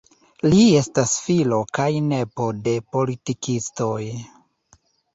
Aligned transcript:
Li 0.45 0.63
estas 0.79 1.13
filo 1.25 1.59
kaj 1.79 1.87
nepo 2.07 2.49
de 2.65 2.77
politikistoj. 2.97 4.03